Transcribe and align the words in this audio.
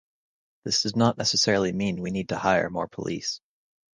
This 0.63 0.81
does 0.81 0.95
not 0.95 1.19
necessarily 1.19 1.71
mean 1.73 2.01
we 2.01 2.09
need 2.09 2.29
to 2.29 2.39
hire 2.39 2.71
more 2.71 2.87
police. 2.87 3.39